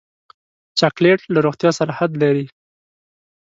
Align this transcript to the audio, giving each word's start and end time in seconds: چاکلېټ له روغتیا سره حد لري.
چاکلېټ 0.79 1.19
له 1.33 1.39
روغتیا 1.45 1.71
سره 1.79 1.91
حد 1.99 2.11
لري. 2.21 2.45